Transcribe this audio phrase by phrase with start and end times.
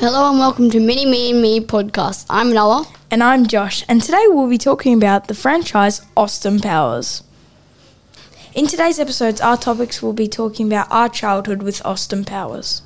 [0.00, 2.24] Hello and welcome to Mini Me and Me podcast.
[2.30, 2.86] I'm Noah.
[3.10, 7.22] And I'm Josh, and today we'll be talking about the franchise Austin Powers.
[8.54, 12.80] In today's episodes, our topics will be talking about our childhood with Austin Powers.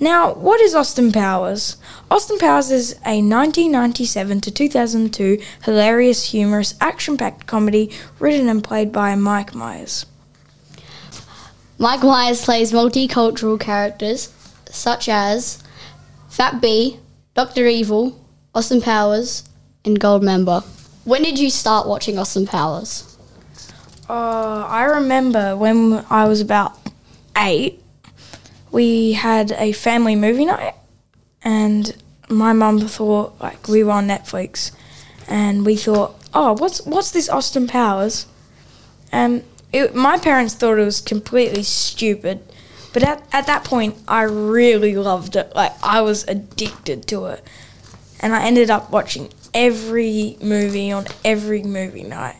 [0.00, 1.76] Now, what is Austin Powers?
[2.10, 8.90] Austin Powers is a 1997 to 2002 hilarious, humorous, action packed comedy written and played
[8.90, 10.04] by Mike Myers.
[11.78, 14.34] Mike Myers plays multicultural characters
[14.72, 15.62] such as
[16.28, 16.98] Fat B,
[17.34, 17.66] Dr.
[17.66, 18.24] Evil,
[18.54, 19.48] Austin Powers,
[19.84, 20.64] and Goldmember.
[21.04, 23.16] When did you start watching Austin Powers?
[24.08, 26.76] Uh, I remember when I was about
[27.36, 27.82] eight,
[28.72, 30.74] we had a family movie night,
[31.42, 31.96] and
[32.28, 34.72] my mum thought like we were on Netflix,
[35.28, 38.26] and we thought, oh, what's what's this Austin Powers?
[39.12, 42.40] And it, my parents thought it was completely stupid,
[42.92, 45.54] but at at that point, I really loved it.
[45.54, 47.44] Like I was addicted to it,
[48.20, 52.36] and I ended up watching every movie on every movie night.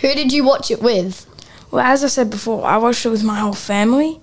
[0.00, 1.26] Who did you watch it with?
[1.70, 4.20] Well, as I said before, I watched it with my whole family.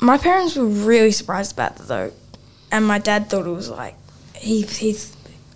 [0.00, 2.12] My parents were really surprised about it though,
[2.70, 3.94] and my dad thought it was like
[4.34, 4.96] he he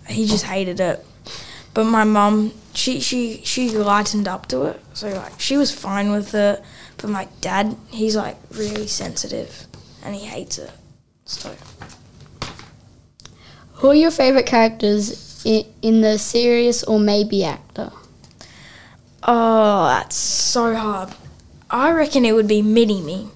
[0.07, 1.05] he just hated it.
[1.77, 6.09] But my mum, she she she lightened up to it, so like she was fine
[6.09, 6.63] with it.
[6.97, 9.67] But my dad, he's like really sensitive,
[10.03, 10.71] and he hates it.
[11.25, 11.53] So
[13.73, 17.91] Who are your favourite characters in, in the series or maybe actor?
[19.21, 21.13] Oh, that's so hard.
[21.69, 23.29] I reckon it would be Mini Me.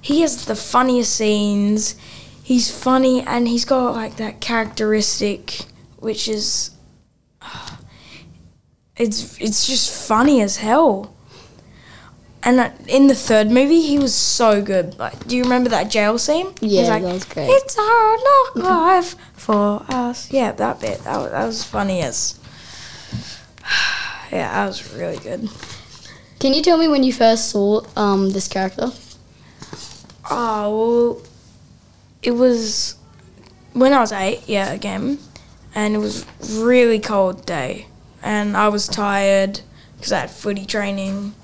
[0.00, 1.94] He has the funniest scenes.
[2.42, 5.66] He's funny and he's got like that characteristic
[6.00, 6.72] which is
[7.40, 7.73] ah,
[8.96, 11.14] it's it's just funny as hell.
[12.46, 14.98] And uh, in the third movie, he was so good.
[14.98, 16.52] Like, do you remember that jail scene?
[16.60, 17.48] He's Yeah, like, that was great.
[17.48, 18.20] It's a hard
[18.54, 20.30] knock life for us.
[20.30, 21.02] Yeah, that bit.
[21.04, 22.38] That was, that was funny as.
[24.30, 25.48] yeah, that was really good.
[26.38, 28.90] Can you tell me when you first saw um, this character?
[30.30, 31.22] Oh, well,
[32.22, 32.96] it was
[33.72, 35.18] when I was eight, yeah, again,
[35.74, 36.26] and it was
[36.58, 37.86] really cold day,
[38.24, 39.60] and I was tired
[39.96, 41.34] because I had footy training,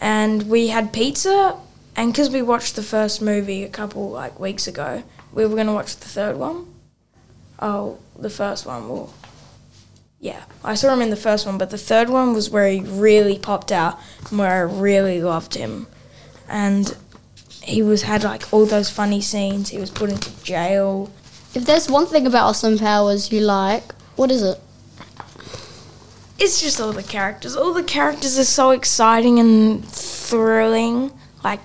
[0.00, 1.56] and we had pizza,
[1.96, 5.72] and because we watched the first movie a couple like weeks ago, we were gonna
[5.72, 6.66] watch the third one.
[7.58, 9.12] Oh, the first one, well,
[10.20, 12.80] yeah, I saw him in the first one, but the third one was where he
[12.80, 15.86] really popped out, and where I really loved him,
[16.48, 16.94] and
[17.62, 19.70] he was had like all those funny scenes.
[19.70, 21.10] He was put into jail.
[21.54, 24.60] If there's one thing about Austin Powers you like, what is it?
[26.38, 27.56] It's just all the characters.
[27.56, 31.12] All the characters are so exciting and thrilling.
[31.42, 31.60] Like,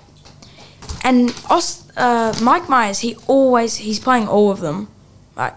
[1.04, 4.88] and Os, uh, Mike Myers, he always he's playing all of them.
[5.36, 5.54] Like,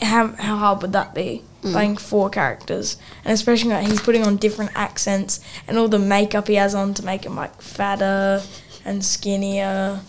[0.00, 1.42] how how hard would that be?
[1.62, 6.48] Playing four characters, and especially like he's putting on different accents and all the makeup
[6.48, 8.42] he has on to make him like fatter
[8.84, 10.00] and skinnier.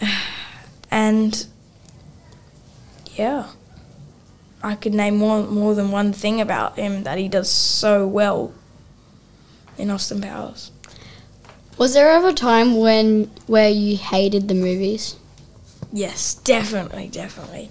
[0.92, 1.44] And
[3.16, 3.48] yeah,
[4.64, 8.54] I could name more more than one thing about him that he does so well
[9.76, 10.72] in Austin Powers.
[11.76, 15.16] Was there ever a time when where you hated the movies?
[15.92, 17.70] Yes, definitely, definitely.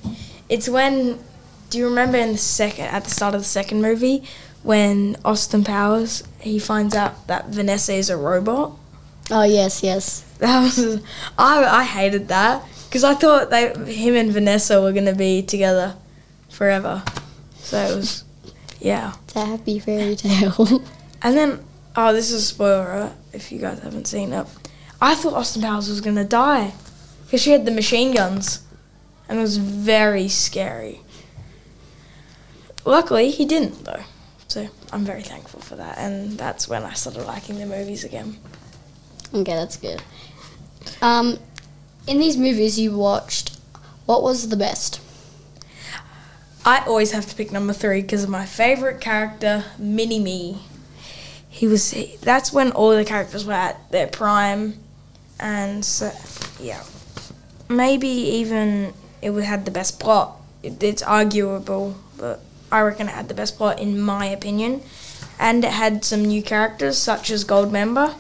[0.50, 1.18] It's when
[1.72, 4.24] do you remember in the second at the start of the second movie
[4.62, 8.72] when Austin Powers he finds out that Vanessa is a robot?
[9.32, 10.24] Oh yes, yes.
[10.38, 11.02] That was
[11.40, 15.96] I I hated that because I thought they him and Vanessa were gonna be together
[16.54, 17.04] forever.
[17.56, 18.24] So it was
[18.80, 19.14] yeah.
[19.24, 20.84] It's a happy fairy tale.
[21.26, 21.64] And then,
[21.96, 23.14] oh, this is a spoiler, right?
[23.32, 24.46] If you guys haven't seen it,
[25.02, 26.74] I thought Austin Powers was gonna die
[27.24, 28.62] because she had the machine guns,
[29.30, 31.00] and it was very scary.
[32.84, 34.04] Luckily, he didn't though,
[34.50, 35.98] so I'm very thankful for that.
[35.98, 38.36] And that's when I started liking the movies again.
[39.34, 40.04] okay, that's good.
[41.02, 41.40] Um,
[42.06, 43.58] in these movies you watched,
[44.06, 45.00] what was the best?
[46.66, 50.60] I always have to pick number three because of my favorite character, Mini Me.
[51.50, 51.92] He was.
[51.92, 54.80] He, that's when all the characters were at their prime,
[55.40, 56.12] and so
[56.60, 56.84] yeah,
[57.70, 60.38] maybe even it would had the best plot.
[60.64, 62.40] It, it's arguable, but
[62.72, 64.82] I reckon it had the best plot in my opinion,
[65.38, 68.16] and it had some new characters such as Goldmember,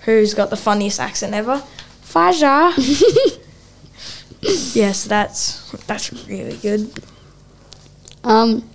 [0.00, 1.62] who's got the funniest accent ever.
[2.00, 2.72] Faja.
[4.40, 6.90] yes, that's that's really good.
[8.24, 8.68] Um,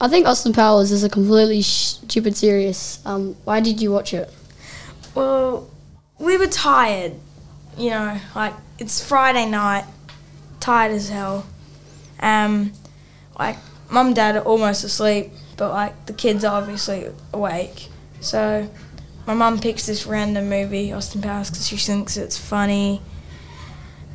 [0.00, 3.00] I think Austin Powers is a completely stupid series.
[3.04, 4.30] Um, why did you watch it?
[5.14, 5.70] Well,
[6.18, 7.12] we were tired.
[7.76, 9.84] You know, like it's Friday night,
[10.60, 11.46] tired as hell.
[12.20, 12.72] Um,
[13.38, 13.56] like
[13.90, 17.88] mum and dad are almost asleep, but like the kids are obviously awake.
[18.20, 18.68] So
[19.26, 23.00] my mum picks this random movie, Austin Powers, because she thinks it's funny.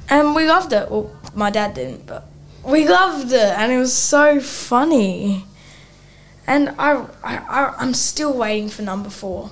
[0.09, 0.89] And we loved it.
[0.89, 2.25] Well, my dad didn't, but
[2.63, 5.45] we loved it, and it was so funny.
[6.47, 9.51] And I, I, I I'm still waiting for number four.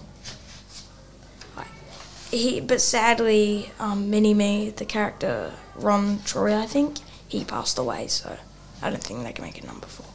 [2.32, 8.08] He, but sadly, um, Mini Me, the character Ron Troy, I think, he passed away.
[8.08, 8.38] So
[8.82, 10.06] I don't think they can make it number four.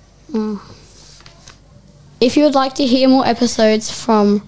[2.21, 4.47] If you would like to hear more episodes from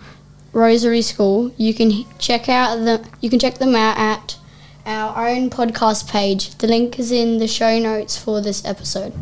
[0.53, 4.37] Rosary School, you can check out the you can check them out at
[5.15, 6.55] our own podcast page.
[6.57, 9.13] The link is in the show notes for this episode.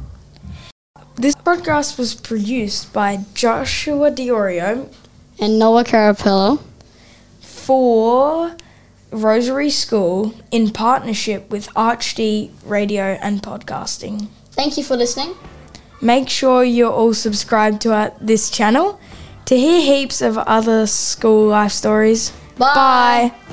[1.17, 4.93] This podcast was produced by Joshua Diorio
[5.39, 6.61] And Noah Carapello.
[7.41, 8.56] for
[9.11, 14.29] Rosary School in partnership with ArchD Radio and Podcasting.
[14.53, 15.35] Thank you for listening.
[16.00, 18.99] Make sure you're all subscribed to our, this channel
[19.44, 22.33] to hear heaps of other school life stories.
[22.56, 23.33] Bye.
[23.39, 23.53] Bye.